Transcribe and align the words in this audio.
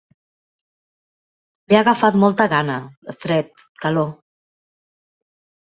Li 1.67 1.77
ha 1.79 1.83
agafat 1.85 2.17
molta 2.23 2.49
gana, 2.55 2.79
fred, 3.27 3.65
calor. 3.85 4.11